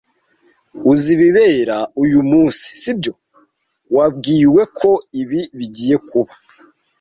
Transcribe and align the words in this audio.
Uzi 0.91 1.09
ibibera 1.15 1.77
uyu 2.03 2.19
munsi, 2.31 2.67
sibyo? 2.81 3.13
Wabwiwe 3.95 4.61
ko 4.79 4.91
ibi 5.21 5.41
bigiye 5.57 5.95
kuba. 6.09 6.33